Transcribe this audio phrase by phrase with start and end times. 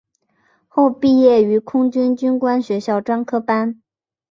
[0.67, 3.79] 后毕业于空军军官学校专科班。